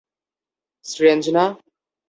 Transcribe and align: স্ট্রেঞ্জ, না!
স্ট্রেঞ্জ, 0.85 1.23
না! 1.35 1.45